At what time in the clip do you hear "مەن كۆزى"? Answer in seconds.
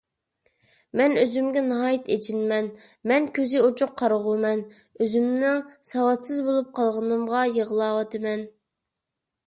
3.11-3.61